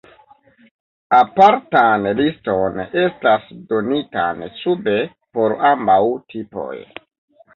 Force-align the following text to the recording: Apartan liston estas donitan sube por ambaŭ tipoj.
Apartan 1.17 2.07
liston 2.19 2.79
estas 3.03 3.45
donitan 3.73 4.41
sube 4.61 4.97
por 5.39 5.55
ambaŭ 5.73 6.01
tipoj. 6.33 6.75